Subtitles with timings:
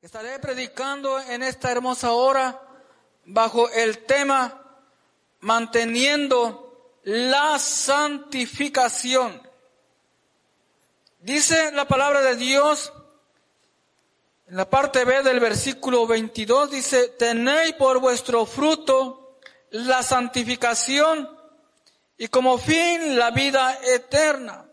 [0.00, 2.62] Estaré predicando en esta hermosa hora
[3.24, 4.62] bajo el tema
[5.40, 9.42] manteniendo la santificación.
[11.18, 12.92] Dice la palabra de Dios
[14.46, 19.40] en la parte B del versículo 22, dice, tenéis por vuestro fruto
[19.70, 21.28] la santificación
[22.16, 24.64] y como fin la vida eterna.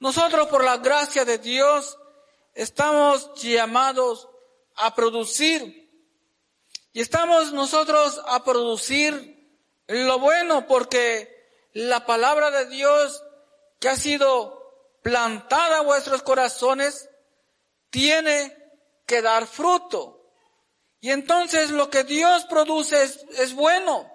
[0.00, 1.96] Nosotros por la gracia de Dios
[2.56, 4.28] estamos llamados
[4.74, 5.86] a producir.
[6.92, 9.36] Y estamos nosotros a producir
[9.86, 13.22] lo bueno porque la palabra de Dios
[13.78, 17.08] que ha sido plantada en vuestros corazones
[17.90, 18.56] tiene
[19.04, 20.32] que dar fruto.
[21.00, 24.10] Y entonces lo que Dios produce es, es bueno.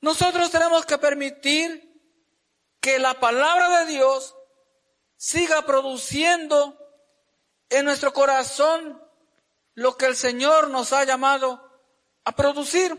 [0.00, 1.86] Nosotros tenemos que permitir
[2.80, 4.34] que la palabra de Dios
[5.16, 6.76] siga produciendo
[7.70, 9.02] en nuestro corazón
[9.74, 11.62] lo que el Señor nos ha llamado
[12.24, 12.94] a producir.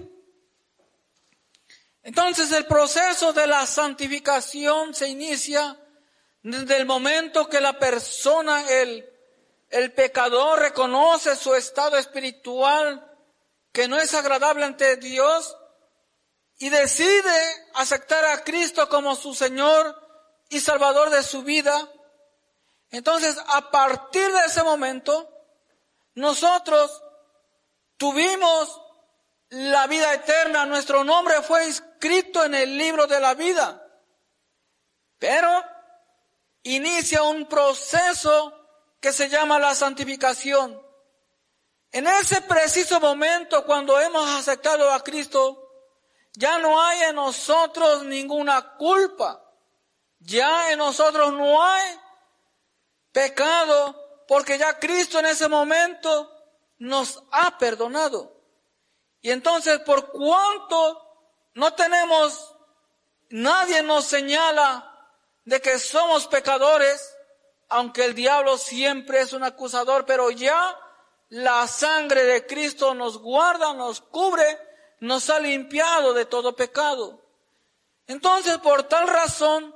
[2.04, 5.78] Entonces el proceso de la santificación se inicia
[6.42, 9.10] desde el momento que la persona, el,
[9.70, 13.04] el pecador, reconoce su estado espiritual
[13.74, 15.58] que no es agradable ante Dios
[16.60, 19.96] y decide aceptar a Cristo como su Señor
[20.50, 21.92] y Salvador de su vida
[22.92, 25.30] entonces, a partir de ese momento,
[26.16, 27.04] nosotros
[27.98, 28.82] tuvimos
[29.50, 33.84] la vida eterna, nuestro nombre fue inscrito en el libro de la vida.
[35.20, 35.64] Pero
[36.64, 38.54] inicia un proceso
[39.00, 40.82] que se llama la santificación.
[41.92, 45.68] En ese preciso momento, cuando hemos aceptado a Cristo,
[46.34, 49.44] ya no hay en nosotros ninguna culpa.
[50.20, 52.00] Ya en nosotros no hay
[53.18, 56.32] pecado porque ya Cristo en ese momento
[56.78, 58.32] nos ha perdonado.
[59.22, 61.02] Y entonces, por cuanto
[61.56, 62.54] no tenemos,
[63.32, 65.10] nadie nos señala
[65.46, 67.12] de que somos pecadores,
[67.70, 70.78] aunque el diablo siempre es un acusador, pero ya
[71.30, 74.60] la sangre de Cristo nos guarda, nos cubre,
[75.00, 77.20] nos ha limpiado de todo pecado.
[78.06, 79.76] Entonces, por tal razón,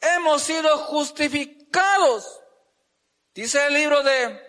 [0.00, 2.41] hemos sido justificados
[3.34, 4.40] Dice el libro de,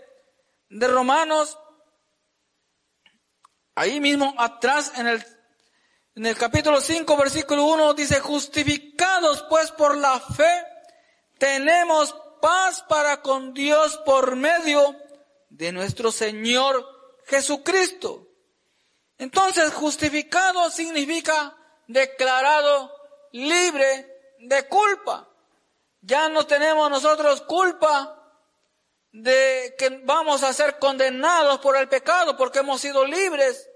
[0.69, 1.57] de Romanos,
[3.75, 5.25] ahí mismo atrás en el,
[6.15, 10.65] en el capítulo 5, versículo 1, dice, justificados pues por la fe,
[11.37, 14.97] tenemos paz para con Dios por medio
[15.49, 16.85] de nuestro Señor
[17.25, 18.27] Jesucristo.
[19.17, 21.55] Entonces, justificado significa
[21.87, 22.93] declarado
[23.31, 25.29] libre de culpa.
[26.01, 28.19] Ya no tenemos nosotros culpa
[29.13, 33.69] de que vamos a ser condenados por el pecado porque hemos sido libres,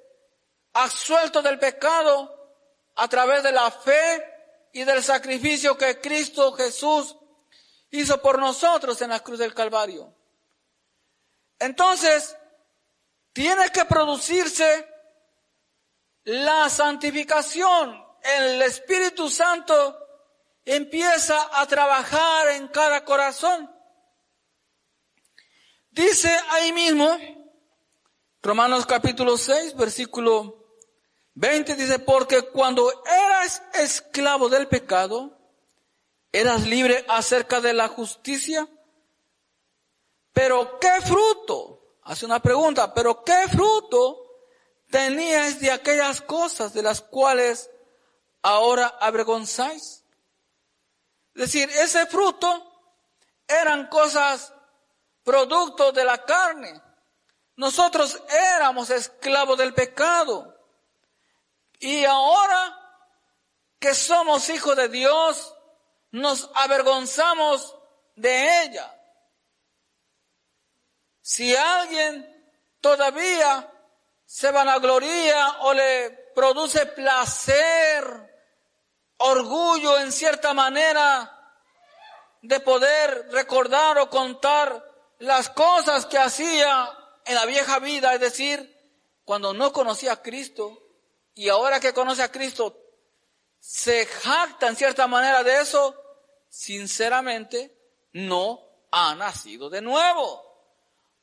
[0.74, 2.34] absueltos del pecado
[2.96, 4.34] a través de la fe
[4.74, 7.16] y del sacrificio que Cristo Jesús
[7.92, 10.12] hizo por nosotros en la cruz del Calvario.
[11.60, 12.36] Entonces,
[13.32, 14.88] tiene que producirse
[16.24, 18.04] la santificación.
[18.24, 20.00] El Espíritu Santo
[20.66, 23.77] empieza a trabajar en cada corazón.
[25.98, 27.18] Dice ahí mismo,
[28.44, 30.64] Romanos capítulo 6, versículo
[31.34, 35.36] 20, dice, porque cuando eras esclavo del pecado,
[36.32, 38.70] eras libre acerca de la justicia.
[40.34, 41.98] Pero ¿qué fruto?
[42.04, 44.20] Hace una pregunta, pero ¿qué fruto
[44.92, 47.72] tenías de aquellas cosas de las cuales
[48.44, 50.04] ahora avergonzáis?
[51.34, 52.94] Es decir, ese fruto
[53.48, 54.54] eran cosas
[55.28, 56.82] producto de la carne.
[57.58, 60.56] Nosotros éramos esclavos del pecado.
[61.80, 62.80] Y ahora
[63.78, 65.54] que somos hijos de Dios,
[66.12, 67.76] nos avergonzamos
[68.16, 68.90] de ella.
[71.22, 72.26] Si alguien
[72.80, 73.70] todavía
[74.26, 78.06] se vanagloria o le produce placer,
[79.18, 81.34] orgullo en cierta manera
[82.42, 84.88] de poder recordar o contar
[85.20, 86.90] las cosas que hacía
[87.26, 88.76] en la vieja vida, es decir,
[89.26, 90.82] cuando no conocía a Cristo
[91.34, 92.78] y ahora que conoce a Cristo,
[93.60, 95.96] se jacta en cierta manera de eso,
[96.50, 97.78] sinceramente
[98.14, 98.62] no
[98.92, 100.44] ha nacido de nuevo.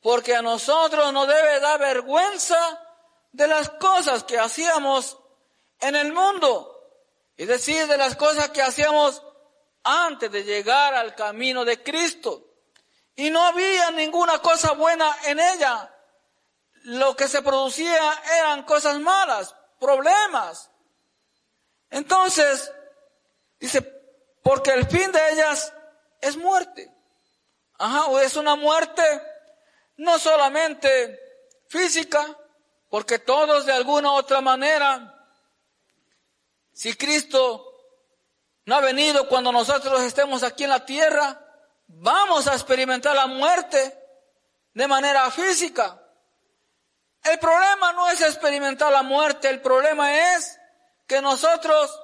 [0.00, 2.81] Porque a nosotros nos debe dar vergüenza
[3.32, 5.19] de las cosas que hacíamos
[5.81, 6.70] en el mundo.
[7.37, 9.23] Es decir, de las cosas que hacíamos
[9.82, 12.54] antes de llegar al camino de Cristo.
[13.17, 15.91] Y no había ninguna cosa buena en ella.
[16.85, 20.71] Lo que se producía eran cosas malas, problemas.
[21.91, 22.73] Entonces,
[23.59, 23.83] dice,
[24.43, 25.73] porque el fin de ellas
[26.21, 26.93] es muerte.
[27.79, 29.03] Ajá, o es una muerte
[29.97, 31.21] no solamente
[31.69, 32.37] física,
[32.91, 35.15] porque todos de alguna u otra manera,
[36.73, 37.65] si Cristo
[38.67, 41.44] no ha venido cuando nosotros estemos aquí en la tierra,
[41.87, 43.99] vamos a experimentar la muerte
[44.73, 46.01] de manera física.
[47.23, 50.59] El problema no es experimentar la muerte, el problema es
[51.07, 52.01] que nosotros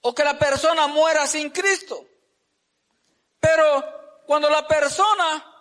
[0.00, 2.04] o que la persona muera sin Cristo.
[3.40, 5.52] Pero cuando la persona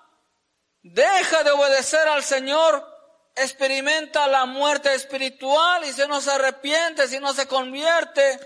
[0.81, 2.95] deja de obedecer al Señor,
[3.35, 8.39] experimenta la muerte espiritual y si no se arrepiente, si no se convierte,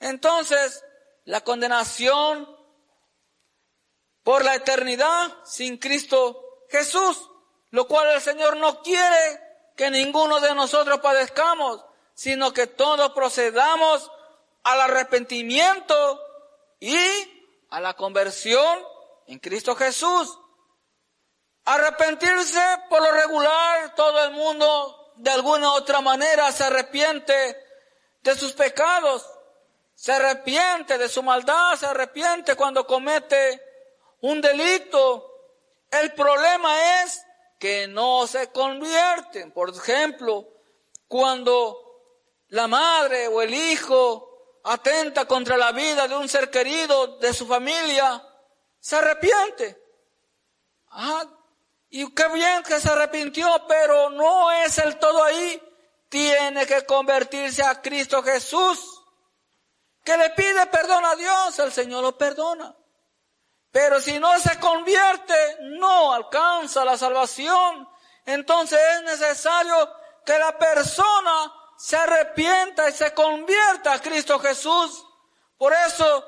[0.00, 0.84] entonces
[1.24, 2.57] la condenación
[4.28, 7.30] por la eternidad sin Cristo Jesús,
[7.70, 9.40] lo cual el Señor no quiere
[9.74, 11.82] que ninguno de nosotros padezcamos,
[12.12, 14.12] sino que todos procedamos
[14.64, 16.20] al arrepentimiento
[16.78, 16.98] y
[17.70, 18.78] a la conversión
[19.28, 20.38] en Cristo Jesús.
[21.64, 22.60] Arrepentirse
[22.90, 27.56] por lo regular, todo el mundo de alguna u otra manera se arrepiente
[28.20, 29.26] de sus pecados,
[29.94, 33.67] se arrepiente de su maldad, se arrepiente cuando comete
[34.20, 35.24] un delito.
[35.90, 37.24] El problema es
[37.58, 39.52] que no se convierten.
[39.52, 40.48] Por ejemplo,
[41.06, 41.88] cuando
[42.48, 47.46] la madre o el hijo atenta contra la vida de un ser querido de su
[47.46, 48.22] familia,
[48.80, 49.82] se arrepiente.
[50.90, 51.24] Ah,
[51.90, 55.62] y qué bien que se arrepintió, pero no es el todo ahí.
[56.08, 59.02] Tiene que convertirse a Cristo Jesús.
[60.04, 62.74] Que le pide perdón a Dios, el Señor lo perdona.
[63.80, 67.88] Pero si no se convierte, no alcanza la salvación.
[68.26, 69.94] Entonces es necesario
[70.26, 75.06] que la persona se arrepienta y se convierta a Cristo Jesús.
[75.56, 76.26] Por eso,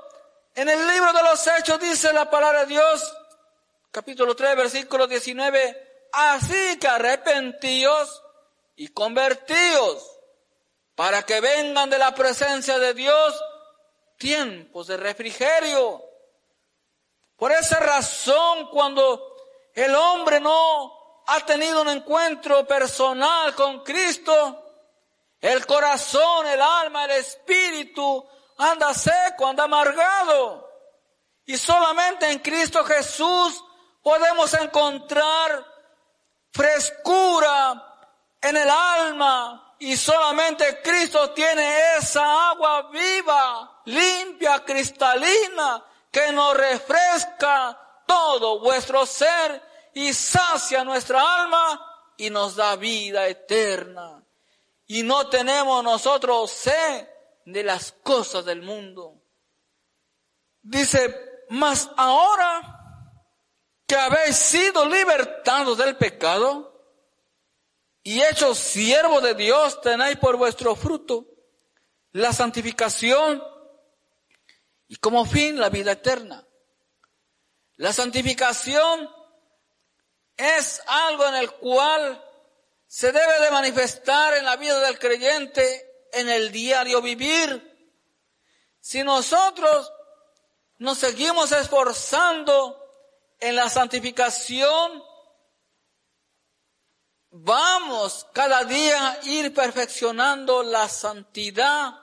[0.54, 3.16] en el libro de los Hechos dice la palabra de Dios,
[3.90, 8.22] capítulo 3, versículo 19, así que arrepentíos
[8.76, 10.08] y convertíos
[10.94, 13.42] para que vengan de la presencia de Dios
[14.18, 16.09] tiempos de refrigerio.
[17.40, 19.34] Por esa razón, cuando
[19.72, 24.62] el hombre no ha tenido un encuentro personal con Cristo,
[25.40, 28.28] el corazón, el alma, el espíritu
[28.58, 30.68] anda seco, anda amargado.
[31.46, 33.64] Y solamente en Cristo Jesús
[34.02, 35.66] podemos encontrar
[36.52, 38.06] frescura
[38.38, 47.78] en el alma y solamente Cristo tiene esa agua viva, limpia, cristalina, que nos refresca
[48.06, 49.62] todo vuestro ser
[49.94, 54.24] y sacia nuestra alma y nos da vida eterna.
[54.86, 57.08] Y no tenemos nosotros sed
[57.44, 59.22] de las cosas del mundo.
[60.62, 62.80] Dice, mas ahora
[63.86, 66.70] que habéis sido libertados del pecado
[68.02, 71.26] y hechos siervos de Dios, tenéis por vuestro fruto
[72.12, 73.42] la santificación
[74.90, 76.44] y como fin la vida eterna.
[77.76, 79.08] La santificación
[80.36, 82.20] es algo en el cual
[82.88, 87.94] se debe de manifestar en la vida del creyente en el diario vivir.
[88.80, 89.92] Si nosotros
[90.78, 92.76] nos seguimos esforzando
[93.38, 95.04] en la santificación
[97.30, 101.94] vamos cada día a ir perfeccionando la santidad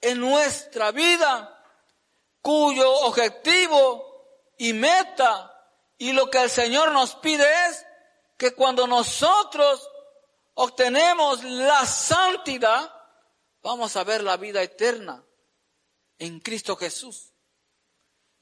[0.00, 1.51] en nuestra vida,
[2.42, 5.48] cuyo objetivo y meta
[5.96, 7.86] y lo que el Señor nos pide es
[8.36, 9.88] que cuando nosotros
[10.54, 12.92] obtenemos la santidad,
[13.62, 15.24] vamos a ver la vida eterna
[16.18, 17.32] en Cristo Jesús.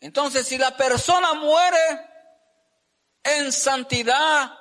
[0.01, 2.09] Entonces, si la persona muere
[3.23, 4.59] en santidad,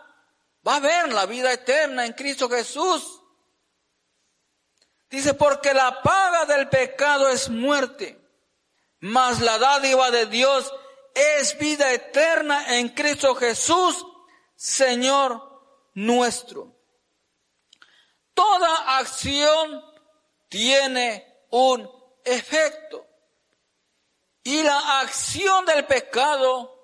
[0.67, 3.21] va a ver la vida eterna en Cristo Jesús.
[5.09, 8.18] Dice, porque la paga del pecado es muerte,
[8.99, 10.71] mas la dádiva de Dios
[11.13, 14.05] es vida eterna en Cristo Jesús,
[14.55, 15.41] Señor
[15.93, 16.75] nuestro.
[18.33, 19.83] Toda acción
[20.47, 21.89] tiene un
[22.23, 23.05] efecto.
[24.43, 26.75] Y la acción del pecado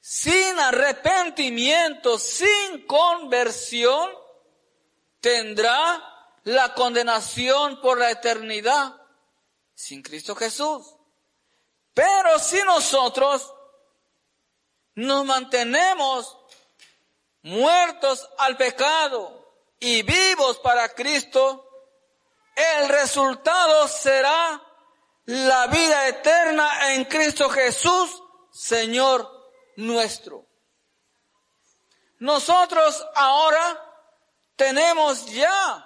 [0.00, 4.10] sin arrepentimiento, sin conversión,
[5.20, 6.02] tendrá
[6.44, 9.00] la condenación por la eternidad
[9.74, 10.95] sin Cristo Jesús.
[11.96, 13.54] Pero si nosotros
[14.96, 16.36] nos mantenemos
[17.40, 19.50] muertos al pecado
[19.80, 21.66] y vivos para Cristo,
[22.54, 24.62] el resultado será
[25.24, 28.22] la vida eterna en Cristo Jesús,
[28.52, 30.44] Señor nuestro.
[32.18, 33.82] Nosotros ahora
[34.54, 35.82] tenemos ya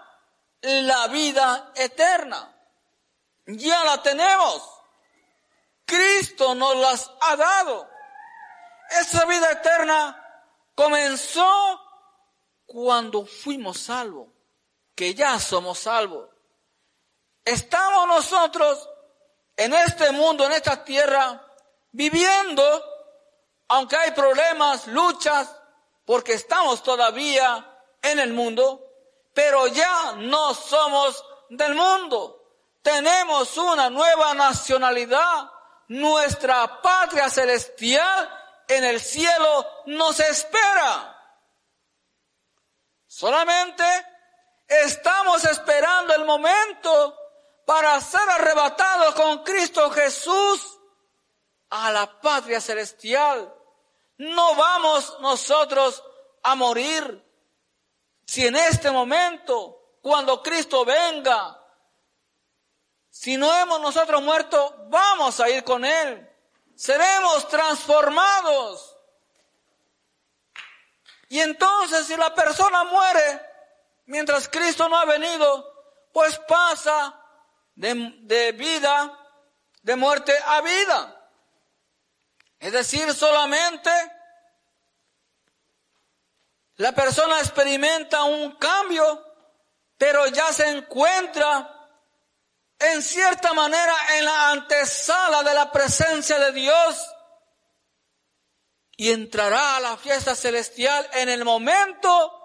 [0.62, 2.52] la vida eterna.
[3.47, 4.79] Ya la tenemos.
[5.90, 7.90] Cristo nos las ha dado.
[8.90, 10.16] Esa vida eterna
[10.76, 11.80] comenzó
[12.64, 14.28] cuando fuimos salvos,
[14.94, 16.28] que ya somos salvos.
[17.44, 18.88] Estamos nosotros
[19.56, 21.44] en este mundo, en esta tierra,
[21.90, 22.85] viviendo,
[23.66, 25.56] aunque hay problemas, luchas,
[26.04, 27.66] porque estamos todavía
[28.00, 28.87] en el mundo,
[29.35, 32.37] pero ya no somos del mundo.
[32.80, 35.50] Tenemos una nueva nacionalidad.
[35.90, 38.30] Nuestra patria celestial
[38.68, 41.16] en el cielo nos espera.
[43.09, 43.85] Solamente
[44.68, 47.18] estamos esperando el momento
[47.66, 50.78] para ser arrebatados con Cristo Jesús
[51.70, 53.52] a la patria celestial.
[54.18, 56.04] No vamos nosotros
[56.44, 57.20] a morir
[58.25, 61.60] si en este momento, cuando Cristo venga,
[63.11, 66.29] si no hemos nosotros muerto, vamos a ir con Él.
[66.76, 68.97] Seremos transformados.
[71.29, 73.47] Y entonces si la persona muere
[74.07, 77.21] mientras Cristo no ha venido, pues pasa
[77.75, 79.17] de, de vida,
[79.83, 81.31] de muerte a vida.
[82.59, 83.90] Es decir, solamente
[86.76, 89.25] la persona experimenta un cambio,
[89.99, 91.79] pero ya se encuentra
[92.80, 97.14] en cierta manera en la antesala de la presencia de Dios
[98.96, 102.37] y entrará a la fiesta celestial en el momento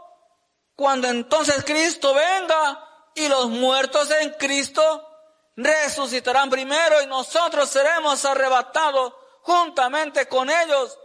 [0.75, 2.81] cuando entonces Cristo venga
[3.15, 5.07] y los muertos en Cristo
[5.55, 10.97] resucitarán primero y nosotros seremos arrebatados juntamente con ellos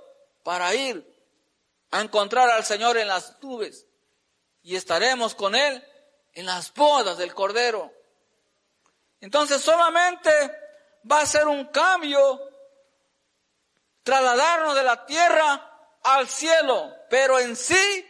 [0.43, 1.07] para ir
[1.93, 3.87] a encontrar al Señor en las nubes
[4.63, 5.85] y estaremos con Él
[6.33, 7.93] en las bodas del Cordero.
[9.21, 10.31] Entonces solamente
[11.11, 12.41] va a ser un cambio,
[14.03, 15.67] trasladarnos de la tierra
[16.03, 18.07] al cielo, pero en sí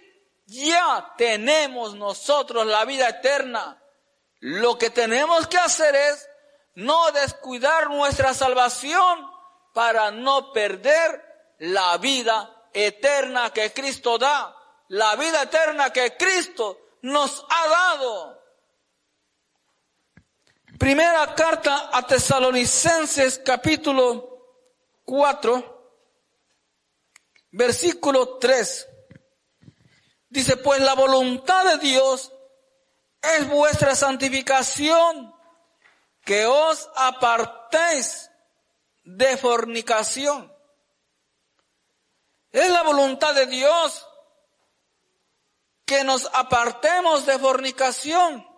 [0.47, 3.83] ya tenemos nosotros la vida eterna.
[4.40, 6.29] Lo que tenemos que hacer es
[6.75, 9.31] no descuidar nuestra salvación
[9.75, 14.57] para no perder la vida eterna que Cristo da,
[14.88, 18.39] la vida eterna que Cristo nos ha dado.
[20.80, 24.64] Primera carta a Tesalonicenses capítulo
[25.04, 25.92] 4,
[27.50, 28.88] versículo 3.
[30.30, 32.32] Dice, pues la voluntad de Dios
[33.20, 35.34] es vuestra santificación,
[36.25, 38.30] que os apartéis
[39.04, 40.50] de fornicación.
[42.52, 44.06] Es la voluntad de Dios
[45.84, 48.50] que nos apartemos de fornicación.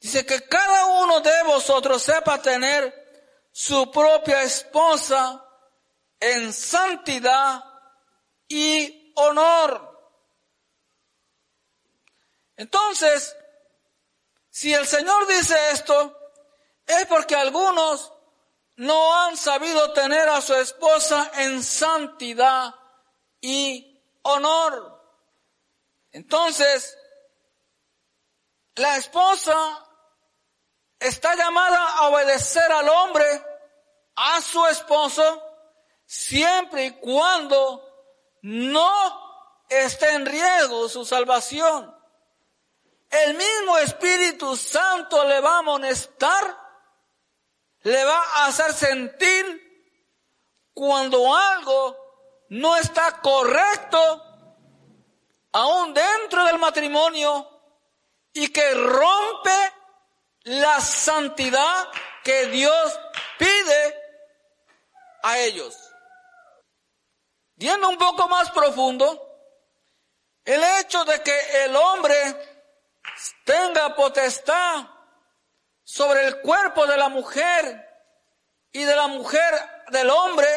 [0.00, 3.08] Dice que cada uno de vosotros sepa tener
[3.50, 5.44] su propia esposa
[6.20, 7.64] en santidad
[8.46, 9.88] y honor.
[12.56, 13.36] Entonces,
[14.50, 16.16] si el Señor dice esto,
[16.86, 18.12] es porque algunos
[18.76, 22.74] no han sabido tener a su esposa en santidad
[23.40, 25.02] y honor.
[26.12, 26.96] Entonces,
[28.76, 29.87] la esposa
[31.08, 33.26] está llamada a obedecer al hombre,
[34.16, 35.42] a su esposo,
[36.06, 37.84] siempre y cuando
[38.42, 41.94] no esté en riesgo su salvación.
[43.10, 46.68] El mismo Espíritu Santo le va a amonestar
[47.82, 49.64] le va a hacer sentir
[50.74, 51.96] cuando algo
[52.50, 54.22] no está correcto,
[55.52, 57.48] aún dentro del matrimonio,
[58.32, 59.72] y que rompe
[60.48, 61.88] la santidad
[62.24, 63.00] que Dios
[63.38, 64.02] pide
[65.22, 65.76] a ellos.
[67.56, 69.24] Yendo un poco más profundo,
[70.44, 72.16] el hecho de que el hombre
[73.44, 74.86] tenga potestad
[75.84, 77.86] sobre el cuerpo de la mujer
[78.72, 79.54] y de la mujer
[79.88, 80.48] del hombre,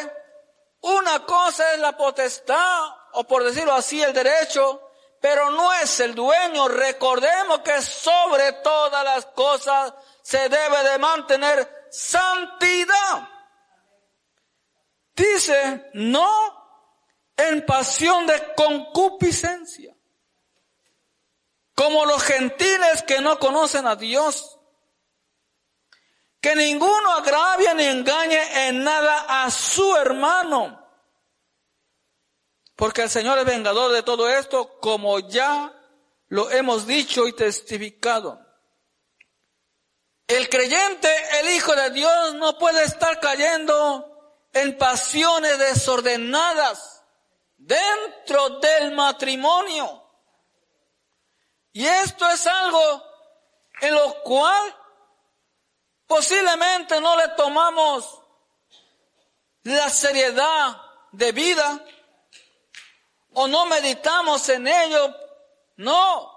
[0.80, 4.91] una cosa es la potestad, o por decirlo así, el derecho,
[5.22, 6.66] pero no es el dueño.
[6.66, 13.28] Recordemos que sobre todas las cosas se debe de mantener santidad.
[15.14, 16.60] Dice, no
[17.36, 19.94] en pasión de concupiscencia,
[21.76, 24.58] como los gentiles que no conocen a Dios.
[26.40, 30.81] Que ninguno agravie ni engañe en nada a su hermano.
[32.82, 35.72] Porque el Señor es vengador de todo esto, como ya
[36.26, 38.44] lo hemos dicho y testificado.
[40.26, 41.08] El creyente,
[41.38, 47.04] el Hijo de Dios, no puede estar cayendo en pasiones desordenadas
[47.56, 50.02] dentro del matrimonio.
[51.70, 53.04] Y esto es algo
[53.80, 54.76] en lo cual
[56.08, 58.22] posiblemente no le tomamos
[59.62, 61.80] la seriedad de vida
[63.34, 65.14] o no meditamos en ello.
[65.76, 66.30] No.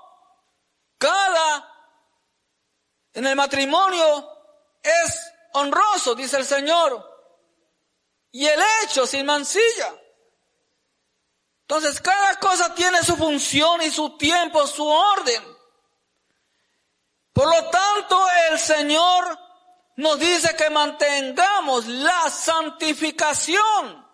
[0.98, 1.72] Cada
[3.14, 4.30] en el matrimonio
[4.84, 7.14] es honroso, dice el Señor.
[8.32, 9.94] Y el hecho sin mancilla.
[11.62, 15.44] Entonces cada cosa tiene su función y su tiempo, su orden.
[17.32, 19.40] Por lo tanto, el Señor
[19.96, 24.05] nos dice que mantengamos la santificación.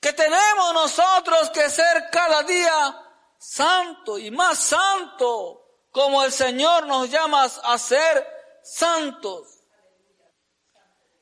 [0.00, 3.06] Que tenemos nosotros que ser cada día
[3.38, 8.26] santo y más santo como el Señor nos llama a ser
[8.62, 9.60] santos.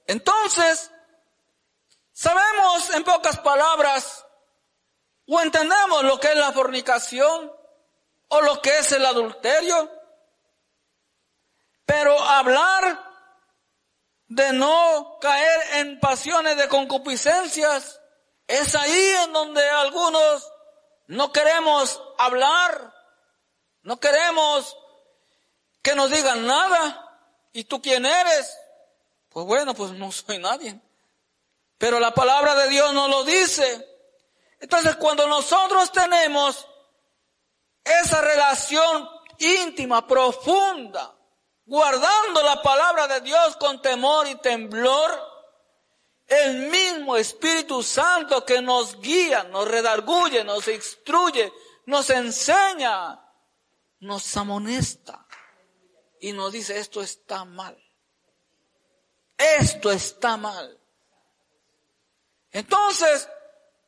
[0.06, 0.90] Entonces,
[2.12, 4.24] sabemos en pocas palabras
[5.26, 7.52] o entendemos lo que es la fornicación
[8.28, 9.90] o lo que es el adulterio,
[11.84, 13.06] pero hablar
[14.26, 17.97] de no caer en pasiones de concupiscencias
[18.48, 20.52] es ahí en donde algunos
[21.06, 22.98] no queremos hablar
[23.88, 24.76] no queremos
[25.80, 27.04] que nos digan nada.
[27.54, 28.54] ¿Y tú quién eres?
[29.30, 30.78] Pues bueno, pues no soy nadie.
[31.78, 33.88] Pero la palabra de Dios nos lo dice.
[34.60, 36.66] Entonces cuando nosotros tenemos
[37.82, 41.14] esa relación íntima, profunda,
[41.64, 45.18] guardando la palabra de Dios con temor y temblor,
[46.28, 51.50] el mismo Espíritu Santo que nos guía, nos redarguye, nos instruye,
[51.86, 53.18] nos enseña,
[54.00, 55.26] nos amonesta
[56.20, 57.76] y nos dice esto está mal.
[59.38, 60.78] Esto está mal.
[62.50, 63.28] Entonces,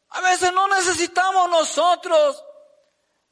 [0.08, 2.42] a veces no necesitamos nosotros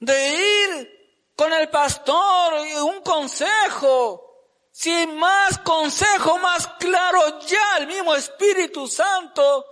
[0.01, 4.28] de ir con el pastor y un consejo.
[4.79, 9.67] Sin más consejo, más claro, ya el mismo Espíritu Santo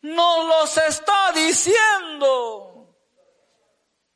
[0.00, 2.96] nos los está diciendo.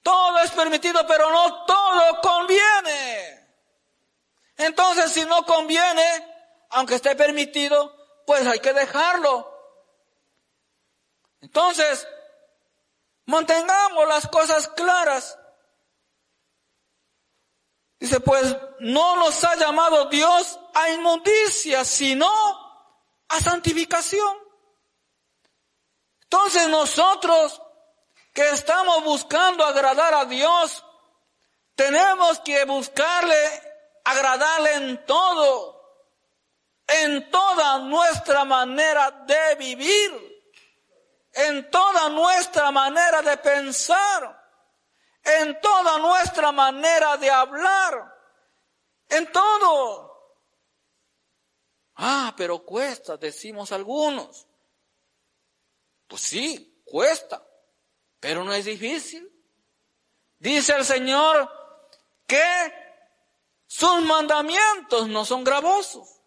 [0.03, 3.49] Todo es permitido, pero no todo conviene.
[4.57, 7.95] Entonces, si no conviene, aunque esté permitido,
[8.27, 9.49] pues hay que dejarlo.
[11.43, 12.09] Entonces,
[13.27, 15.39] mantengamos las cosas claras.
[17.99, 22.31] Dice, pues no nos ha llamado Dios a inmundicia, sino
[23.29, 24.39] a santificación.
[26.23, 27.61] Entonces nosotros
[28.33, 30.85] que estamos buscando agradar a Dios,
[31.75, 33.69] tenemos que buscarle
[34.05, 35.81] agradarle en todo,
[36.87, 40.53] en toda nuestra manera de vivir,
[41.33, 44.38] en toda nuestra manera de pensar,
[45.41, 48.15] en toda nuestra manera de hablar,
[49.09, 50.09] en todo.
[51.97, 54.47] Ah, pero cuesta, decimos algunos.
[56.07, 57.45] Pues sí, cuesta.
[58.21, 59.31] Pero no es difícil.
[60.39, 61.51] Dice el Señor
[62.27, 62.73] que
[63.67, 66.21] sus mandamientos no son gravosos.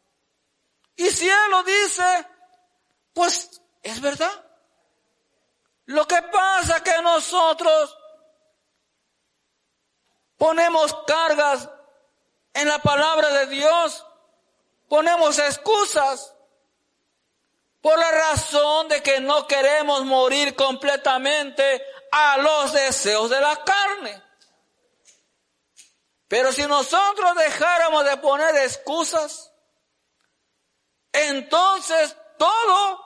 [0.96, 2.28] Y si Él lo dice,
[3.14, 4.46] pues es verdad.
[5.86, 7.98] Lo que pasa es que nosotros
[10.42, 11.70] ponemos cargas
[12.56, 14.04] en la palabra de Dios,
[14.90, 16.34] ponemos excusas
[17.80, 24.24] por la razón de que no queremos morir completamente a los deseos de la carne.
[26.28, 29.54] Pero si nosotros dejáramos de poner excusas,
[31.14, 33.00] entonces todo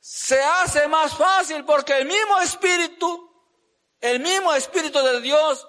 [0.00, 3.30] se hace más fácil porque el mismo espíritu,
[4.00, 5.68] el mismo espíritu de Dios,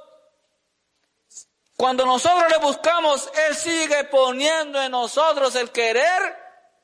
[1.75, 6.37] cuando nosotros le buscamos, Él sigue poniendo en nosotros el querer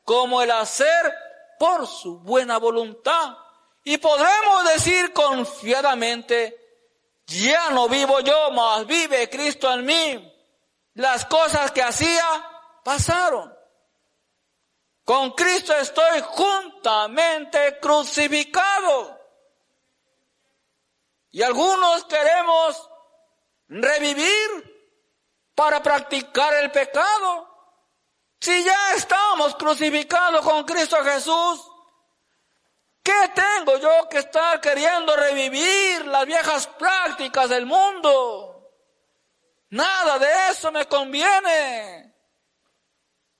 [0.04, 1.14] como el hacer
[1.58, 3.38] por su buena voluntad.
[3.84, 6.58] Y podremos decir confiadamente,
[7.26, 10.34] ya no vivo yo, mas vive Cristo en mí.
[10.96, 12.26] Las cosas que hacía
[12.84, 13.56] pasaron.
[15.06, 19.20] Con Cristo estoy juntamente crucificado.
[21.32, 22.90] Y algunos queremos
[23.70, 24.71] revivir
[25.56, 27.48] para practicar el pecado.
[28.40, 31.72] Si ya estamos crucificados con Cristo Jesús,
[33.04, 38.72] ¿qué tengo yo que estar queriendo revivir las viejas prácticas del mundo?
[39.70, 42.16] Nada de eso me conviene.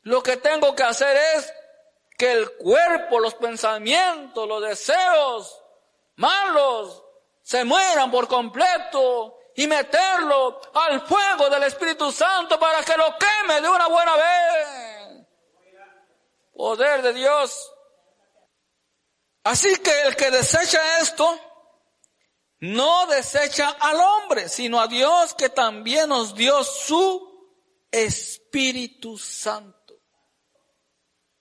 [0.04, 1.54] Lo que tengo que hacer es
[2.18, 5.60] que el cuerpo, los pensamientos, los deseos
[6.16, 7.04] malos
[7.42, 13.62] se mueran por completo y meterlo al fuego del Espíritu Santo para que lo queme
[13.62, 15.28] de una buena vez.
[16.54, 17.74] Poder de Dios.
[19.44, 21.40] Así que el que desecha esto,
[22.60, 27.32] no desecha al hombre, sino a Dios que también nos dio su
[27.90, 29.96] Espíritu Santo.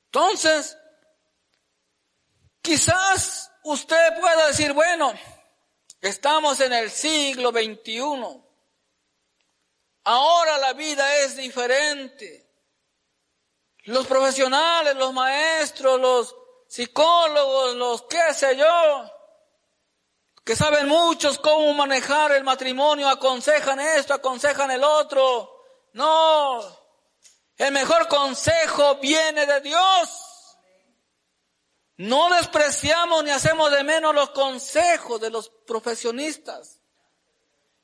[0.06, 0.76] Entonces,
[2.62, 5.12] quizás usted pueda decir, bueno,
[6.00, 8.42] Estamos en el siglo XXI.
[10.04, 12.48] Ahora la vida es diferente.
[13.84, 16.36] Los profesionales, los maestros, los
[16.68, 19.10] psicólogos, los qué sé yo,
[20.44, 25.64] que saben muchos cómo manejar el matrimonio, aconsejan esto, aconsejan el otro.
[25.92, 26.60] No,
[27.56, 30.29] el mejor consejo viene de Dios.
[32.00, 36.80] No despreciamos ni hacemos de menos los consejos de los profesionistas,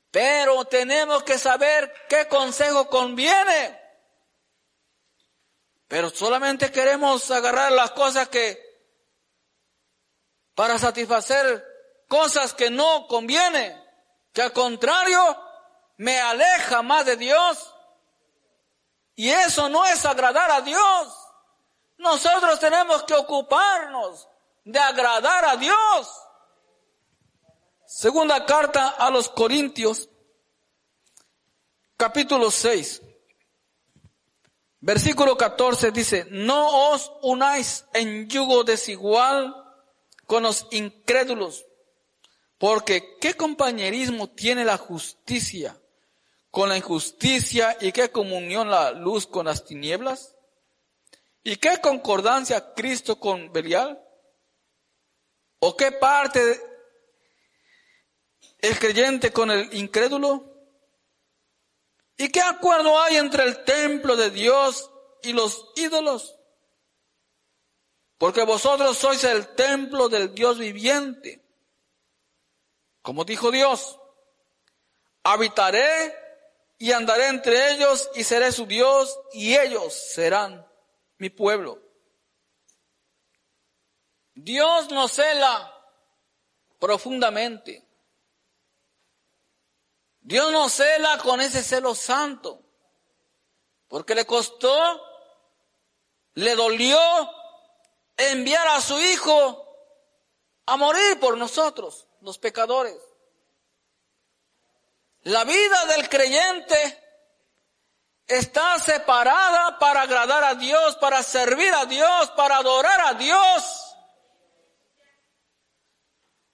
[0.09, 3.79] pero tenemos que saber qué consejo conviene.
[5.87, 8.59] Pero solamente queremos agarrar las cosas que,
[10.55, 11.63] para satisfacer
[12.07, 13.79] cosas que no conviene,
[14.33, 15.39] que al contrario
[15.97, 17.71] me aleja más de Dios.
[19.13, 21.26] Y eso no es agradar a Dios.
[21.97, 24.27] Nosotros tenemos que ocuparnos
[24.63, 26.07] de agradar a Dios.
[27.85, 30.09] Segunda carta a los Corintios,
[31.95, 33.01] capítulo 6,
[34.81, 39.55] versículo 14 dice, no os unáis en yugo desigual
[40.25, 41.65] con los incrédulos,
[42.57, 45.79] porque ¿qué compañerismo tiene la justicia
[46.51, 50.36] con la injusticia y qué comunión la luz con las tinieblas?
[51.47, 53.97] ¿Y qué concordancia Cristo con Belial?
[55.59, 56.61] ¿O qué parte
[58.59, 60.43] el creyente con el incrédulo?
[62.17, 64.91] ¿Y qué acuerdo hay entre el templo de Dios
[65.23, 66.37] y los ídolos?
[68.17, 71.45] Porque vosotros sois el templo del Dios viviente.
[73.01, 73.97] Como dijo Dios,
[75.23, 76.13] habitaré
[76.77, 80.66] y andaré entre ellos y seré su Dios y ellos serán
[81.17, 81.81] mi pueblo.
[84.33, 85.73] Dios nos cela
[86.79, 87.83] profundamente.
[90.19, 92.61] Dios nos cela con ese celo santo,
[93.87, 95.01] porque le costó,
[96.33, 96.99] le dolió
[98.17, 99.63] enviar a su Hijo
[100.65, 102.97] a morir por nosotros, los pecadores.
[105.21, 107.06] La vida del creyente
[108.27, 113.95] está separada para agradar a Dios, para servir a Dios, para adorar a Dios.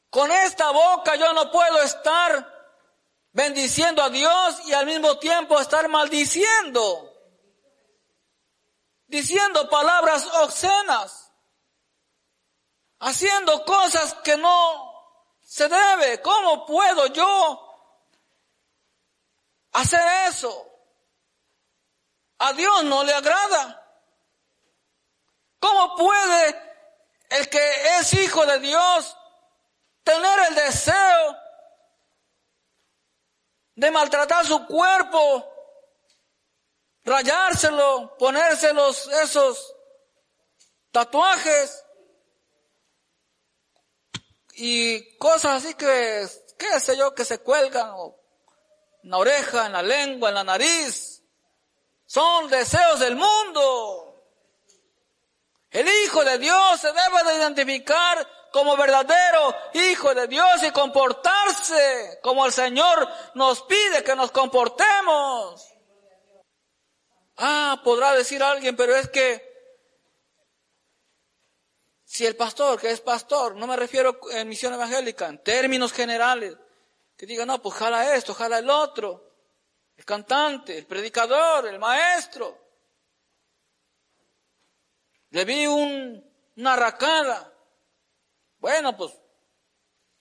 [0.09, 2.51] Con esta boca yo no puedo estar
[3.31, 7.11] bendiciendo a Dios y al mismo tiempo estar maldiciendo,
[9.07, 11.31] diciendo palabras obscenas,
[12.99, 14.93] haciendo cosas que no
[15.41, 16.21] se debe.
[16.21, 17.69] ¿Cómo puedo yo
[19.71, 20.72] hacer eso?
[22.45, 23.79] A Dios no le agrada.
[25.59, 26.61] ¿Cómo puede
[27.29, 29.17] el que es hijo de Dios
[30.03, 31.37] tener el deseo
[33.75, 35.49] de maltratar su cuerpo,
[37.05, 39.73] rayárselo, ponérselos esos
[40.91, 41.85] tatuajes
[44.55, 46.27] y cosas así que,
[46.59, 47.95] qué sé yo, que se cuelgan
[49.01, 51.12] en la oreja, en la lengua, en la nariz.
[52.13, 54.23] Son deseos del mundo.
[55.71, 62.19] El Hijo de Dios se debe de identificar como verdadero Hijo de Dios y comportarse
[62.21, 65.67] como el Señor nos pide que nos comportemos.
[67.37, 69.51] Ah, podrá decir alguien, pero es que
[72.05, 76.55] si el pastor, que es pastor, no me refiero en misión evangélica, en términos generales,
[77.17, 79.32] que diga, no, pues jala esto, jala el otro
[79.97, 82.59] el cantante, el predicador, el maestro.
[85.29, 87.51] le vi una racada.
[88.59, 89.11] Bueno, pues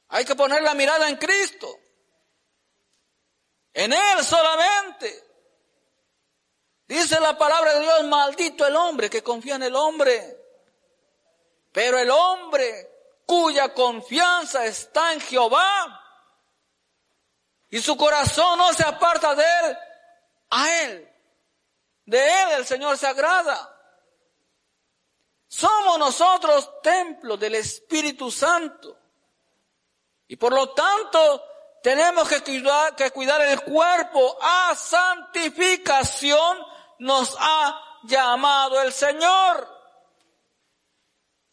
[0.09, 1.69] hay que poner la mirada en Cristo.
[3.75, 5.29] En Él solamente.
[6.87, 10.39] Dice la palabra de Dios, maldito el hombre que confía en el hombre.
[11.73, 12.91] Pero el hombre
[13.27, 16.02] cuya confianza está en Jehová
[17.73, 19.79] y su corazón no se aparta de él,
[20.51, 21.11] a él,
[22.05, 23.75] de él el Señor se agrada.
[25.49, 28.99] Somos nosotros templo del Espíritu Santo.
[30.29, 31.47] Y por lo tanto,
[31.83, 36.59] tenemos que cuidar, que cuidar el cuerpo a santificación
[36.99, 39.67] nos ha llamado el Señor.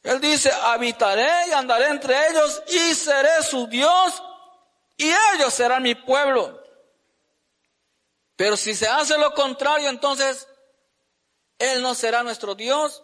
[0.04, 4.22] Él dice, habitaré y andaré entre ellos y seré su Dios
[5.00, 6.62] y ellos serán mi pueblo.
[8.36, 10.48] Pero si se hace lo contrario, entonces
[11.58, 13.02] Él no será nuestro Dios,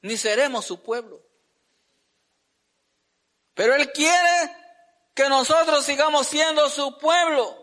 [0.00, 1.20] ni seremos su pueblo.
[3.52, 4.56] Pero Él quiere
[5.14, 7.54] que nosotros sigamos siendo su pueblo.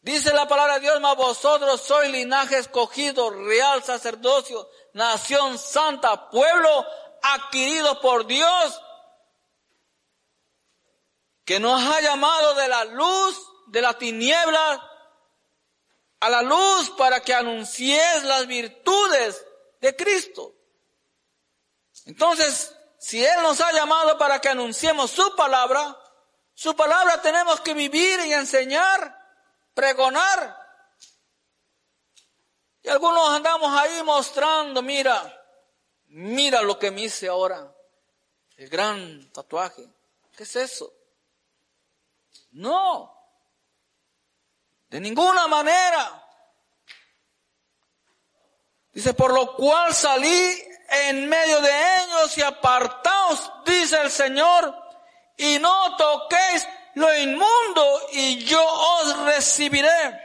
[0.00, 6.86] Dice la palabra de Dios, mas vosotros sois linaje escogido, real sacerdocio, nación santa, pueblo
[7.20, 8.80] adquirido por Dios,
[11.48, 14.86] que nos ha llamado de la luz, de la tiniebla,
[16.20, 19.46] a la luz para que anuncies las virtudes
[19.80, 20.54] de Cristo.
[22.04, 25.98] Entonces, si Él nos ha llamado para que anunciemos su palabra,
[26.52, 29.18] su palabra tenemos que vivir y enseñar,
[29.72, 30.54] pregonar.
[32.82, 35.16] Y algunos andamos ahí mostrando, mira,
[36.08, 37.74] mira lo que me hice ahora,
[38.58, 39.88] el gran tatuaje.
[40.36, 40.97] ¿Qué es eso?
[42.50, 43.18] No,
[44.88, 46.24] de ninguna manera.
[48.92, 51.70] Dice, por lo cual salí en medio de
[52.02, 54.74] ellos y apartaos, dice el Señor,
[55.36, 60.20] y no toquéis lo inmundo y yo os recibiré.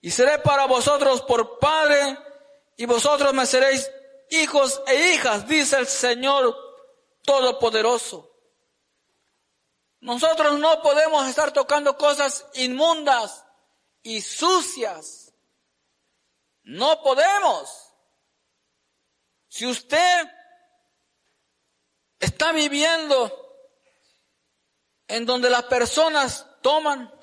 [0.00, 2.18] Y seré para vosotros por Padre
[2.76, 3.90] y vosotros me seréis
[4.30, 6.56] hijos e hijas, dice el Señor
[7.22, 8.31] Todopoderoso.
[10.02, 13.44] Nosotros no podemos estar tocando cosas inmundas
[14.02, 15.32] y sucias.
[16.64, 17.94] No podemos.
[19.46, 20.28] Si usted
[22.18, 23.30] está viviendo
[25.06, 27.14] en donde las personas toman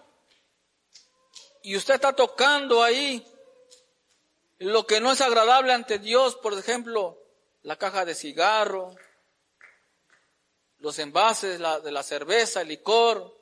[1.62, 3.28] y usted está tocando ahí
[4.58, 7.22] lo que no es agradable ante Dios, por ejemplo,
[7.62, 8.96] la caja de cigarro,
[10.90, 13.40] los envases la, de la cerveza, el licor,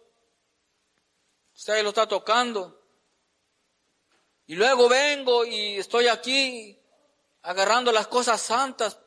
[1.55, 2.77] usted lo está tocando.
[4.47, 6.77] Y luego vengo y estoy aquí
[7.43, 8.97] agarrando las cosas santas.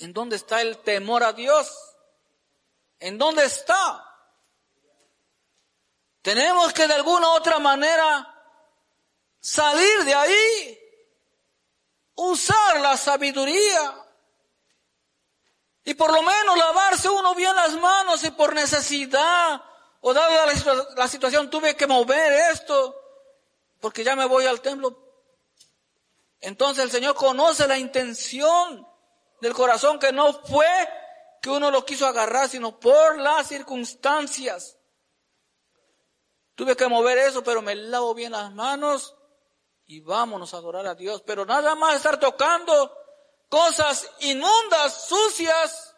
[0.00, 1.72] ¿En dónde está el temor a Dios?
[2.98, 4.04] ¿En dónde está?
[6.22, 8.34] Tenemos que de alguna u otra manera
[9.38, 10.80] salir de ahí
[12.16, 14.05] usar la sabiduría
[15.86, 19.62] y por lo menos lavarse uno bien las manos y por necesidad
[20.00, 23.00] o dada la, la situación tuve que mover esto
[23.80, 24.98] porque ya me voy al templo.
[26.40, 28.84] Entonces el Señor conoce la intención
[29.40, 30.66] del corazón que no fue
[31.40, 34.76] que uno lo quiso agarrar, sino por las circunstancias.
[36.56, 39.14] Tuve que mover eso, pero me lavo bien las manos
[39.86, 41.22] y vámonos a adorar a Dios.
[41.24, 42.92] Pero nada más estar tocando
[43.48, 45.94] cosas inmundas, sucias.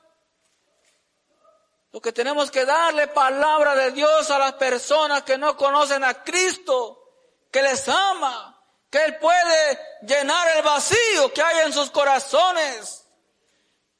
[1.92, 6.22] Lo que tenemos que darle palabra de Dios a las personas que no conocen a
[6.22, 7.02] Cristo,
[7.50, 13.06] que les ama, que Él puede llenar el vacío que hay en sus corazones,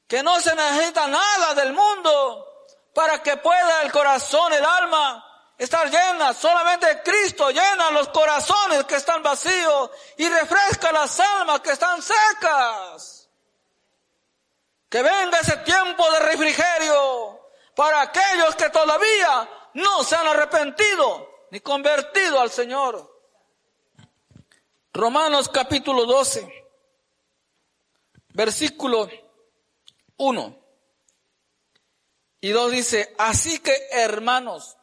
[0.07, 2.45] que no se necesita nada del mundo
[2.93, 5.25] para que pueda el corazón, el alma,
[5.57, 6.33] estar llena.
[6.33, 13.18] Solamente Cristo llena los corazones que están vacíos y refresca las almas que están secas.
[14.89, 17.39] Que venga ese tiempo de refrigerio
[17.75, 23.19] para aquellos que todavía no se han arrepentido ni convertido al Señor.
[24.93, 26.67] Romanos capítulo 12,
[28.33, 29.07] versículo
[30.17, 30.59] 1
[32.41, 34.77] y 2 dice, así que hermanos,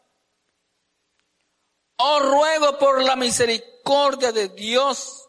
[1.97, 5.29] os ruego por la misericordia de Dios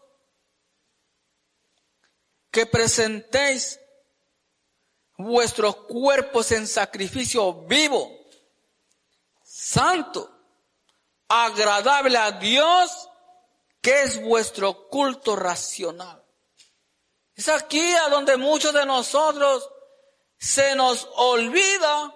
[2.50, 3.80] que presentéis
[5.18, 8.10] vuestros cuerpos en sacrificio vivo,
[9.42, 10.30] santo,
[11.28, 13.08] agradable a Dios,
[13.82, 16.22] que es vuestro culto racional.
[17.34, 19.68] Es aquí a donde muchos de nosotros
[20.38, 22.14] se nos olvida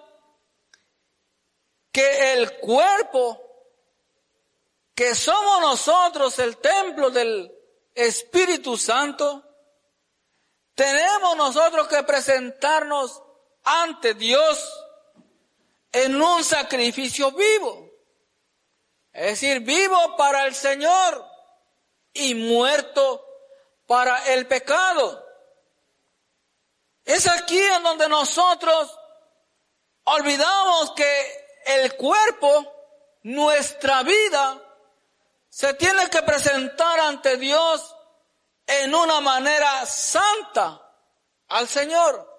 [1.91, 3.39] que el cuerpo,
[4.95, 7.53] que somos nosotros el templo del
[7.93, 9.52] Espíritu Santo,
[10.75, 13.21] tenemos nosotros que presentarnos
[13.63, 14.83] ante Dios
[15.91, 17.89] en un sacrificio vivo.
[19.11, 21.25] Es decir, vivo para el Señor
[22.13, 23.23] y muerto
[23.85, 25.23] para el pecado.
[27.05, 28.99] Es aquí en donde nosotros
[30.05, 32.73] olvidamos que el cuerpo,
[33.23, 34.59] nuestra vida,
[35.49, 37.95] se tiene que presentar ante Dios
[38.81, 40.81] en una manera santa
[41.49, 42.29] al Señor.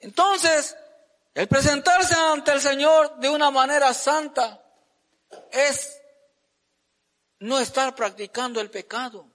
[0.00, 0.76] Entonces,
[1.34, 4.62] el presentarse ante el Señor de una manera santa
[5.50, 6.00] es
[7.40, 9.26] no estar practicando el pecado.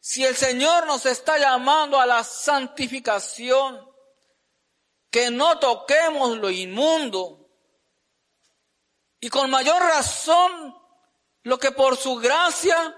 [0.00, 3.86] Si el Señor nos está llamando a la santificación,
[5.10, 7.48] que no toquemos lo inmundo,
[9.20, 10.76] y con mayor razón
[11.42, 12.96] lo que por su gracia,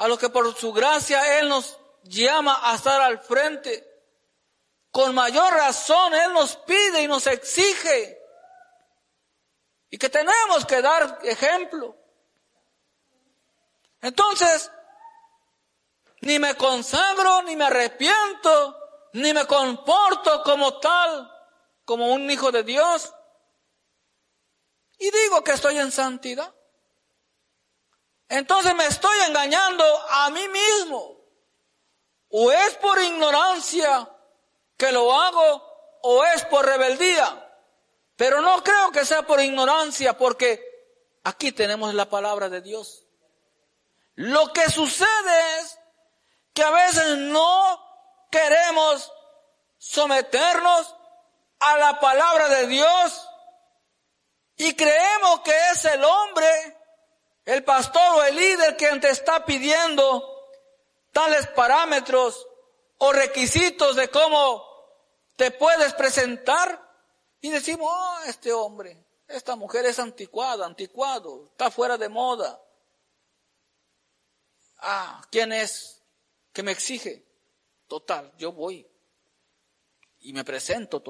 [0.00, 3.86] a lo que por su gracia Él nos llama a estar al frente,
[4.90, 8.18] con mayor razón Él nos pide y nos exige
[9.90, 11.94] y que tenemos que dar ejemplo.
[14.00, 14.72] Entonces,
[16.22, 18.78] ni me consagro, ni me arrepiento,
[19.12, 21.30] ni me comporto como tal,
[21.84, 23.12] como un hijo de Dios.
[24.96, 26.54] Y digo que estoy en santidad.
[28.30, 31.20] Entonces me estoy engañando a mí mismo.
[32.30, 34.08] O es por ignorancia
[34.76, 37.48] que lo hago, o es por rebeldía.
[38.16, 40.64] Pero no creo que sea por ignorancia, porque
[41.24, 43.04] aquí tenemos la palabra de Dios.
[44.14, 45.78] Lo que sucede es
[46.54, 47.84] que a veces no
[48.30, 49.12] queremos
[49.78, 50.94] someternos
[51.58, 53.28] a la palabra de Dios
[54.56, 56.79] y creemos que es el hombre,
[57.50, 60.22] el pastor o el líder quien te está pidiendo
[61.10, 62.46] tales parámetros
[62.98, 64.64] o requisitos de cómo
[65.34, 66.88] te puedes presentar.
[67.40, 72.62] Y decimos, oh, este hombre, esta mujer es anticuada, anticuado, está fuera de moda.
[74.78, 76.00] Ah, ¿quién es
[76.52, 77.26] que me exige?
[77.88, 78.86] Total, yo voy
[80.20, 81.02] y me presento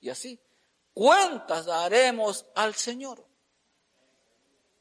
[0.00, 0.38] y así.
[0.92, 3.25] Cuentas daremos al Señor.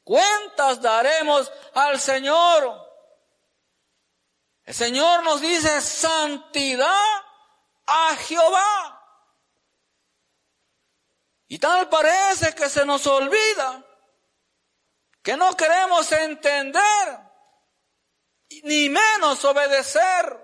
[0.06, 2.80] Cuentas daremos al Señor.
[4.64, 7.24] El Señor nos dice santidad
[7.88, 9.02] a Jehová.
[11.48, 13.84] Y tal parece que se nos olvida
[15.24, 17.20] que no queremos entender
[18.62, 20.40] ni menos obedecer.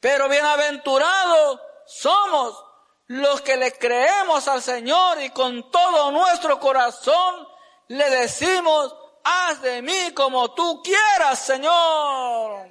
[0.00, 2.62] Pero bienaventurados somos
[3.06, 7.53] los que le creemos al Señor y con todo nuestro corazón
[7.88, 8.94] le decimos,
[9.24, 12.68] haz de mí como tú quieras, Señor.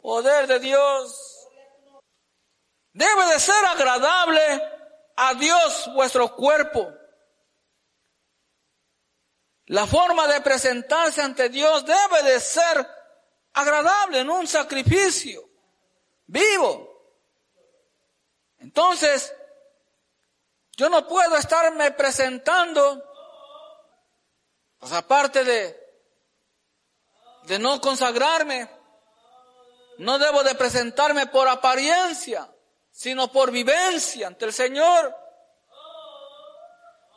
[0.00, 1.48] Poder de Dios.
[2.92, 4.62] Debe de ser agradable
[5.16, 6.92] a Dios vuestro cuerpo.
[9.66, 12.86] La forma de presentarse ante Dios debe de ser
[13.52, 15.42] agradable en un sacrificio
[16.26, 16.88] vivo.
[18.58, 19.34] Entonces,
[20.76, 23.02] yo no puedo estarme presentando,
[24.78, 25.80] pues aparte de,
[27.44, 28.70] de no consagrarme,
[29.98, 32.48] no debo de presentarme por apariencia
[32.96, 35.14] sino por vivencia ante el Señor.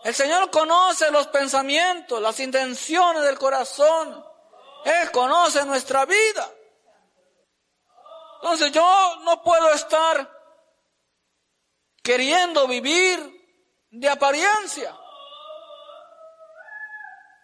[0.03, 4.25] El Señor conoce los pensamientos, las intenciones del corazón.
[4.83, 6.51] Él conoce nuestra vida.
[8.41, 10.29] Entonces yo no puedo estar
[12.03, 14.93] queriendo vivir de apariencia.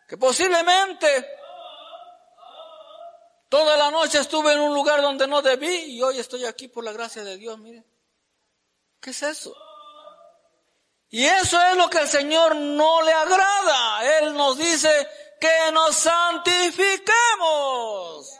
[0.07, 1.29] Que posiblemente
[3.49, 6.83] toda la noche estuve en un lugar donde no debí y hoy estoy aquí por
[6.83, 7.83] la gracia de Dios, mire.
[8.99, 9.55] ¿Qué es eso?
[11.09, 14.19] Y eso es lo que el Señor no le agrada.
[14.19, 14.89] Él nos dice
[15.39, 18.31] que nos santifiquemos.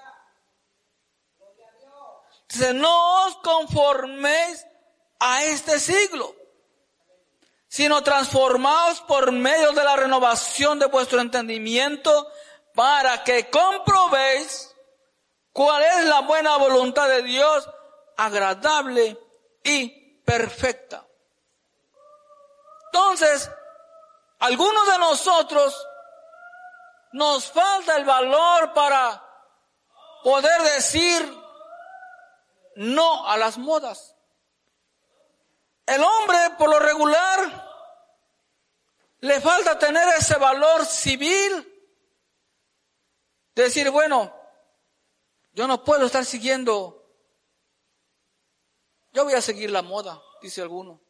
[2.50, 4.66] Dice, no os conforméis
[5.20, 6.36] a este siglo,
[7.76, 12.32] sino transformaos por medio de la renovación de vuestro entendimiento
[12.74, 14.74] para que comprobéis
[15.52, 17.70] cuál es la buena voluntad de Dios,
[18.16, 19.20] agradable
[19.62, 19.90] y
[20.24, 21.06] perfecta.
[22.94, 23.52] Entonces,
[24.40, 25.88] algunos de nosotros
[27.12, 29.22] nos falta el valor para
[30.24, 31.44] poder decir
[32.78, 34.16] no a las modas.
[35.86, 37.65] El hombre, por lo regular,
[39.26, 41.72] le falta tener ese valor civil.
[43.56, 44.34] Decir, bueno,
[45.54, 47.10] yo no puedo estar siguiendo,
[49.14, 51.02] yo voy a seguir la moda, dice alguno.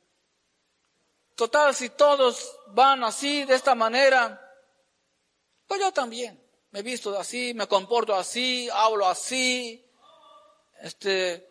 [1.35, 4.41] Total, si todos van así, de esta manera,
[5.67, 6.41] pues yo también.
[6.69, 9.83] Me visto así, me comporto así, hablo así,
[10.81, 11.49] este,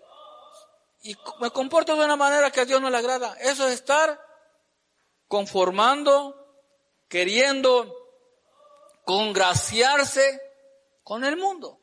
[1.02, 3.34] y me comporto de una manera que a Dios no le agrada.
[3.40, 4.22] Eso es estar
[5.26, 6.43] conformando,
[7.14, 7.94] queriendo
[9.04, 10.40] congraciarse
[11.04, 11.78] con el mundo.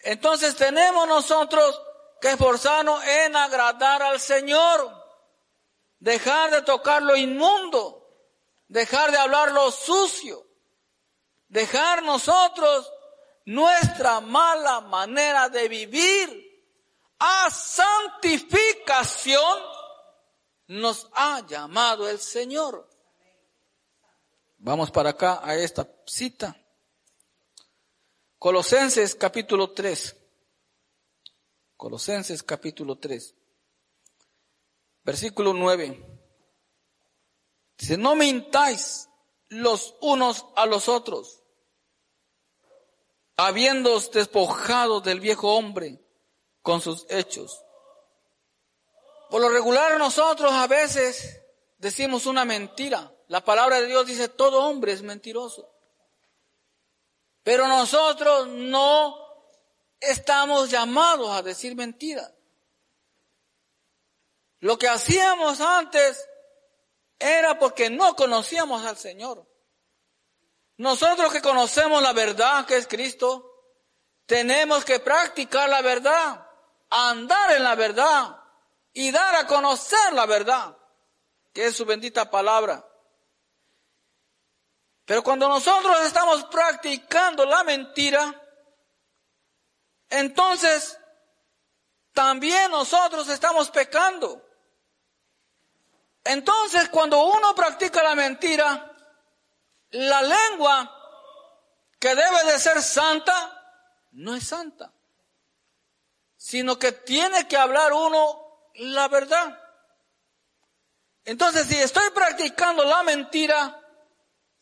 [0.00, 1.80] Entonces tenemos nosotros
[2.20, 4.92] que esforzarnos en agradar al Señor,
[6.00, 8.12] dejar de tocar lo inmundo,
[8.66, 10.44] dejar de hablar lo sucio,
[11.46, 12.92] dejar nosotros
[13.44, 16.74] nuestra mala manera de vivir
[17.20, 19.62] a santificación
[20.66, 22.89] nos ha llamado el Señor.
[24.62, 26.54] Vamos para acá a esta cita.
[28.38, 30.14] Colosenses capítulo 3.
[31.78, 33.34] Colosenses capítulo 3.
[35.02, 36.06] Versículo 9.
[37.78, 39.08] Dice, no mintáis
[39.48, 41.42] los unos a los otros,
[43.38, 46.04] habiéndoos despojado del viejo hombre
[46.60, 47.64] con sus hechos.
[49.30, 51.40] Por lo regular nosotros a veces
[51.78, 53.10] decimos una mentira.
[53.30, 55.72] La palabra de Dios dice, todo hombre es mentiroso.
[57.44, 59.16] Pero nosotros no
[60.00, 62.34] estamos llamados a decir mentiras.
[64.58, 66.28] Lo que hacíamos antes
[67.20, 69.46] era porque no conocíamos al Señor.
[70.78, 73.46] Nosotros que conocemos la verdad que es Cristo,
[74.26, 76.46] tenemos que practicar la verdad
[76.90, 78.36] andar en la verdad
[78.92, 80.76] y dar a conocer la verdad,
[81.52, 82.89] que es su bendita palabra.
[85.10, 88.32] Pero cuando nosotros estamos practicando la mentira,
[90.08, 90.96] entonces
[92.12, 94.40] también nosotros estamos pecando.
[96.22, 98.88] Entonces cuando uno practica la mentira,
[99.90, 100.96] la lengua
[101.98, 103.82] que debe de ser santa,
[104.12, 104.92] no es santa
[106.36, 109.58] sino que tiene que hablar uno la verdad.
[111.24, 113.79] Entonces, si estoy practicando la mentira,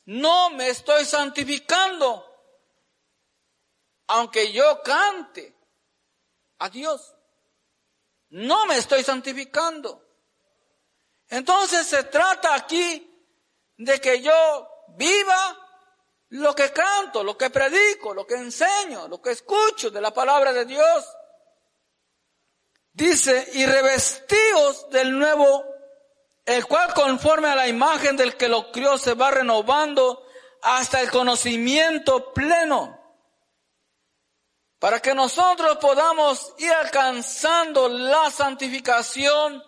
[0.08, 2.24] no me estoy santificando,
[4.06, 5.54] aunque yo cante
[6.60, 7.14] a Dios.
[8.30, 10.02] No me estoy santificando.
[11.28, 13.06] Entonces se trata aquí
[13.76, 15.68] de que yo viva
[16.30, 20.54] lo que canto, lo que predico, lo que enseño, lo que escucho de la palabra
[20.54, 21.04] de Dios.
[22.92, 25.77] Dice, y revestíos del nuevo,
[26.48, 30.26] el cual conforme a la imagen del que lo crió se va renovando
[30.62, 32.98] hasta el conocimiento pleno.
[34.78, 39.62] Para que nosotros podamos ir alcanzando la santificación,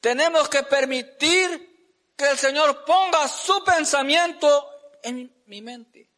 [0.00, 4.70] tenemos que permitir que el Señor ponga su pensamiento
[5.02, 6.12] en mi mente.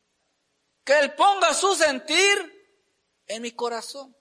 [0.84, 2.84] Que Él ponga su sentir
[3.26, 4.14] en mi corazón.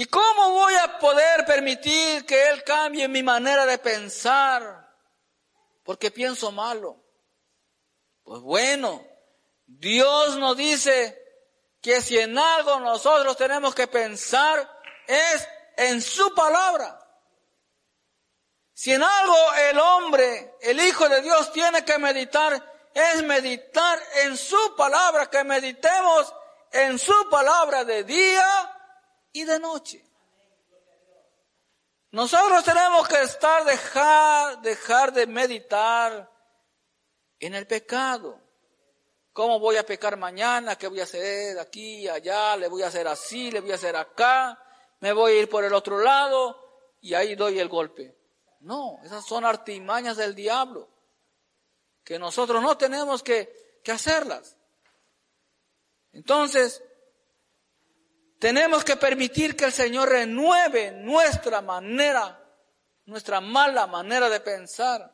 [0.00, 4.88] ¿Y cómo voy a poder permitir que Él cambie mi manera de pensar?
[5.82, 7.02] Porque pienso malo.
[8.22, 9.04] Pues bueno,
[9.66, 11.20] Dios nos dice
[11.80, 14.70] que si en algo nosotros tenemos que pensar
[15.04, 16.96] es en su palabra.
[18.72, 22.52] Si en algo el hombre, el Hijo de Dios tiene que meditar,
[22.94, 26.32] es meditar en su palabra, que meditemos
[26.70, 28.76] en su palabra de día
[29.38, 30.04] y de noche.
[32.10, 36.30] Nosotros tenemos que estar, dejar, dejar de meditar
[37.38, 38.40] en el pecado.
[39.32, 40.76] ¿Cómo voy a pecar mañana?
[40.76, 42.56] ¿Qué voy a hacer aquí, allá?
[42.56, 43.50] ¿Le voy a hacer así?
[43.52, 44.60] ¿Le voy a hacer acá?
[45.00, 46.96] ¿Me voy a ir por el otro lado?
[47.00, 48.16] Y ahí doy el golpe.
[48.60, 50.88] No, esas son artimañas del diablo.
[52.02, 54.56] Que nosotros no tenemos que, que hacerlas.
[56.10, 56.82] Entonces,
[58.38, 62.40] tenemos que permitir que el Señor renueve nuestra manera,
[63.06, 65.12] nuestra mala manera de pensar.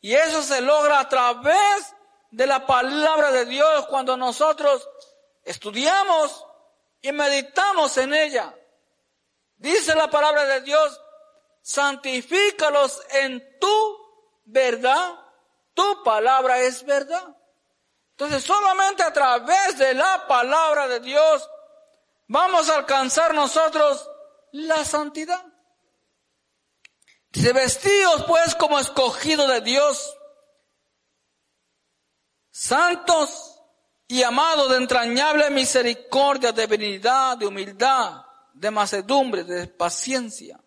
[0.00, 1.94] Y eso se logra a través
[2.30, 4.86] de la palabra de Dios cuando nosotros
[5.42, 6.44] estudiamos
[7.00, 8.54] y meditamos en ella.
[9.56, 11.00] Dice la palabra de Dios,
[11.62, 13.98] santifícalos en tu
[14.44, 15.18] verdad,
[15.72, 17.34] tu palabra es verdad.
[18.10, 21.48] Entonces solamente a través de la palabra de Dios
[22.28, 24.08] vamos a alcanzar nosotros
[24.52, 25.44] la santidad.
[27.30, 30.16] Dice, vestidos pues como escogido de Dios,
[32.50, 33.60] santos
[34.08, 38.24] y amados de entrañable misericordia, de benignidad, de humildad,
[38.54, 40.58] de macedumbre, de paciencia,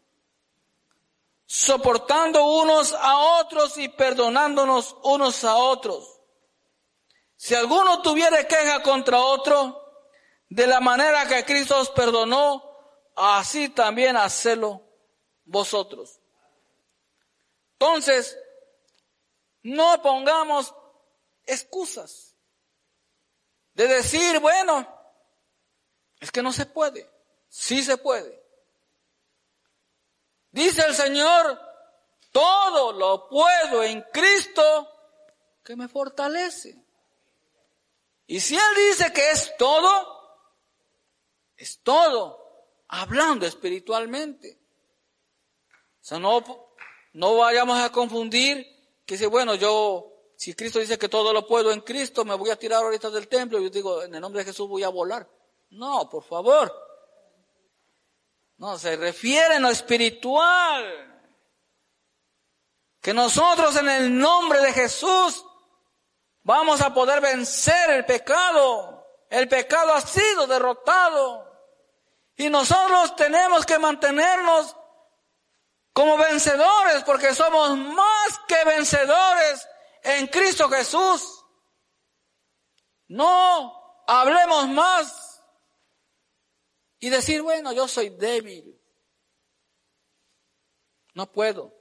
[1.45, 6.19] soportando unos a otros y perdonándonos unos a otros.
[7.35, 9.78] Si alguno tuviera queja contra otro,
[10.49, 12.63] de la manera que Cristo os perdonó,
[13.15, 14.81] así también hacelo
[15.45, 16.19] vosotros.
[17.73, 18.37] Entonces,
[19.63, 20.73] no pongamos
[21.45, 22.35] excusas
[23.73, 24.87] de decir, bueno,
[26.19, 27.09] es que no se puede.
[27.47, 28.43] Sí se puede.
[30.51, 31.59] Dice el Señor,
[32.31, 34.89] todo lo puedo en Cristo
[35.63, 36.75] que me fortalece.
[38.27, 40.18] Y si Él dice que es todo,
[41.59, 42.39] es todo,
[42.87, 44.57] hablando espiritualmente.
[46.01, 46.41] O sea, no,
[47.13, 48.65] no vayamos a confundir
[49.05, 52.49] que si, bueno, yo, si Cristo dice que todo lo puedo en Cristo, me voy
[52.49, 54.89] a tirar ahorita del templo y yo digo, en el nombre de Jesús voy a
[54.89, 55.29] volar.
[55.71, 56.73] No, por favor.
[58.57, 61.05] No, se refiere a lo espiritual.
[63.01, 65.45] Que nosotros en el nombre de Jesús
[66.43, 69.05] vamos a poder vencer el pecado.
[69.29, 71.48] El pecado ha sido derrotado.
[72.39, 74.73] Y nosotros tenemos que mantenernos
[75.91, 79.67] como vencedores porque somos más que vencedores
[80.03, 81.43] en Cristo Jesús.
[83.09, 85.43] No hablemos más
[86.99, 88.81] y decir, bueno, yo soy débil.
[91.15, 91.73] No puedo.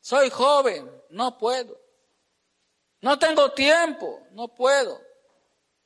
[0.00, 1.80] Soy joven, no puedo.
[3.00, 5.00] No tengo tiempo, no puedo.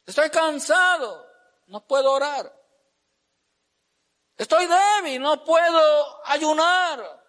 [0.07, 1.27] Estoy cansado,
[1.67, 2.64] no puedo orar.
[4.37, 7.23] Estoy débil, no puedo ayunar.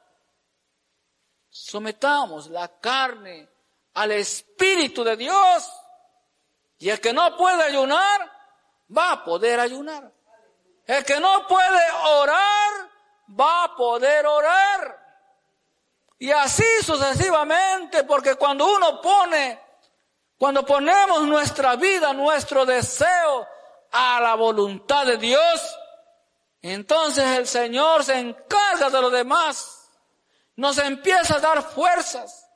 [1.50, 3.50] Sometamos la carne
[3.94, 5.72] al Espíritu de Dios.
[6.80, 8.32] Y el que no puede ayunar,
[8.96, 10.12] va a poder ayunar.
[10.86, 12.90] El que no puede orar,
[13.40, 15.00] va a poder orar.
[16.18, 19.60] Y así sucesivamente, porque cuando uno pone,
[20.38, 23.48] cuando ponemos nuestra vida, nuestro deseo
[23.92, 25.78] a la voluntad de Dios,
[26.74, 29.90] entonces el Señor se encarga de lo demás.
[30.56, 32.48] Nos empieza a dar fuerzas.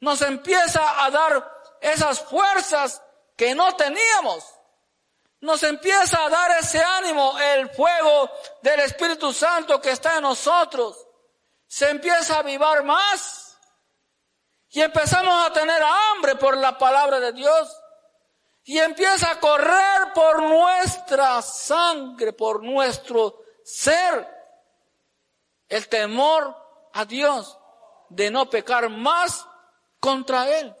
[0.00, 3.02] Nos empieza a dar esas fuerzas
[3.36, 4.44] que no teníamos
[5.40, 8.30] nos empieza a dar ese ánimo, el fuego
[8.62, 11.06] del Espíritu Santo que está en nosotros,
[11.66, 13.56] se empieza a avivar más
[14.70, 17.80] y empezamos a tener hambre por la palabra de Dios
[18.64, 24.32] y empieza a correr por nuestra sangre, por nuestro ser,
[25.68, 26.56] el temor
[26.92, 27.58] a Dios
[28.08, 29.44] de no pecar más
[29.98, 30.74] contra Él.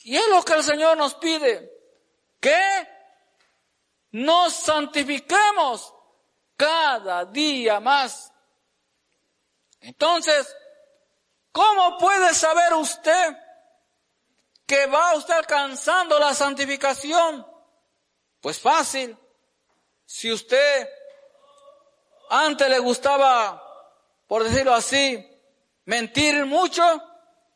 [0.00, 1.72] Y es lo que el Señor nos pide,
[2.38, 2.88] que
[4.10, 5.94] nos santifiquemos
[6.54, 8.30] cada día más.
[9.80, 10.54] Entonces,
[11.50, 13.38] ¿cómo puede saber usted
[14.66, 17.46] que va usted alcanzando la santificación?
[18.42, 19.16] Pues fácil.
[20.04, 20.90] Si usted
[22.30, 23.62] antes le gustaba,
[24.26, 25.24] por decirlo así,
[25.84, 26.82] mentir mucho,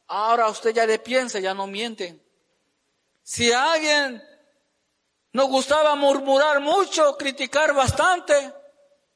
[0.06, 2.22] ahora usted ya le piensa, ya no miente.
[3.22, 4.22] Si alguien
[5.32, 8.54] nos gustaba murmurar mucho, criticar bastante.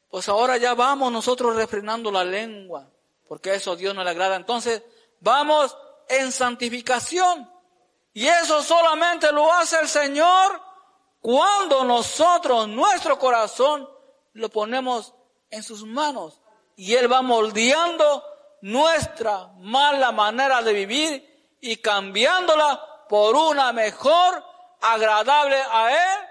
[0.08, 2.90] Pues ahora ya vamos nosotros refrenando la lengua,
[3.26, 4.36] porque eso a Dios no le agrada.
[4.36, 4.82] Entonces,
[5.20, 5.76] vamos
[6.08, 7.50] en santificación.
[8.12, 10.60] Y eso solamente lo hace el Señor
[11.20, 13.88] cuando nosotros, nuestro corazón,
[14.34, 15.14] lo ponemos
[15.52, 16.40] en sus manos.
[16.74, 18.24] Y Él va moldeando
[18.62, 24.44] nuestra mala manera de vivir y cambiándola por una mejor
[24.80, 26.26] agradable a Él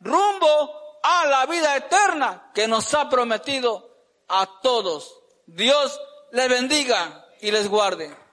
[0.00, 3.90] rumbo a la vida eterna que nos ha prometido
[4.28, 5.14] a todos.
[5.46, 5.98] Dios
[6.32, 8.23] les bendiga y les guarde.